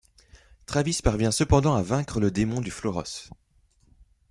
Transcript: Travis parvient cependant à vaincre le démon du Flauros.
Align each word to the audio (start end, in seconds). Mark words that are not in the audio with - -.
Travis 0.65 0.99
parvient 1.03 1.29
cependant 1.31 1.75
à 1.75 1.83
vaincre 1.83 2.19
le 2.19 2.31
démon 2.31 2.59
du 2.59 2.71
Flauros. 2.71 3.29